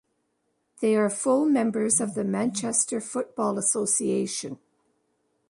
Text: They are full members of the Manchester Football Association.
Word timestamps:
They 0.79 0.95
are 0.95 1.11
full 1.11 1.45
members 1.45 2.01
of 2.01 2.15
the 2.15 2.23
Manchester 2.23 2.99
Football 2.99 3.59
Association. 3.59 4.57